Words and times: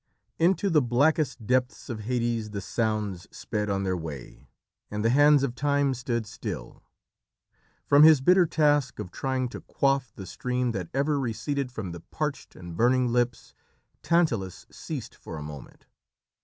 Into 0.39 0.71
the 0.71 0.81
blackest 0.81 1.45
depths 1.45 1.87
of 1.87 1.99
Hades 1.99 2.49
the 2.49 2.59
sounds 2.59 3.27
sped 3.29 3.69
on 3.69 3.83
their 3.83 3.95
way, 3.95 4.47
and 4.89 5.05
the 5.05 5.11
hands 5.11 5.43
of 5.43 5.53
Time 5.53 5.93
stood 5.93 6.25
still. 6.25 6.81
From 7.85 8.01
his 8.01 8.19
bitter 8.19 8.47
task 8.47 8.97
of 8.97 9.11
trying 9.11 9.47
to 9.49 9.61
quaff 9.61 10.11
the 10.15 10.25
stream 10.25 10.71
that 10.71 10.89
ever 10.91 11.19
receded 11.19 11.71
from 11.71 11.91
the 11.91 11.99
parched 11.99 12.55
and 12.55 12.75
burning 12.75 13.09
lips, 13.13 13.53
Tantalus 14.01 14.65
ceased 14.71 15.13
for 15.13 15.37
a 15.37 15.43
moment. 15.43 15.85